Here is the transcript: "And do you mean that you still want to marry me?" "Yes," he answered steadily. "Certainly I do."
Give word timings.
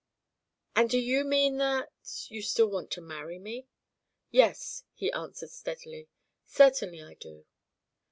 "And 0.75 0.89
do 0.89 0.97
you 0.97 1.23
mean 1.23 1.57
that 1.57 1.91
you 2.31 2.41
still 2.41 2.65
want 2.71 2.89
to 2.93 3.01
marry 3.01 3.37
me?" 3.37 3.67
"Yes," 4.31 4.83
he 4.95 5.11
answered 5.11 5.51
steadily. 5.51 6.09
"Certainly 6.47 7.03
I 7.03 7.13
do." 7.13 7.45